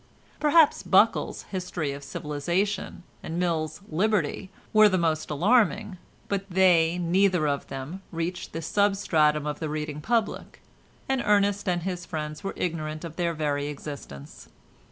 [0.39, 7.47] Perhaps Buckle's "History of Civilisation" and Mill's "Liberty" were the most alarming, but they neither
[7.47, 10.59] of them reached the substratum of the reading public,
[11.07, 14.47] and Ernest and his friends were ignorant of their very existence.